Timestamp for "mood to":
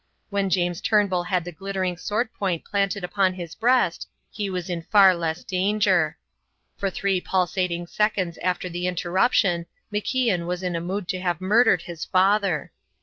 10.81-11.19